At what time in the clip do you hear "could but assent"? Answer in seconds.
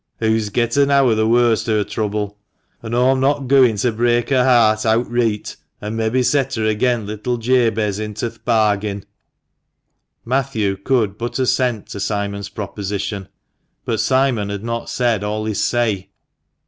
10.75-11.85